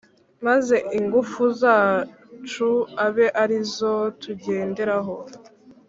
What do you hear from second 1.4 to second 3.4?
zacu abe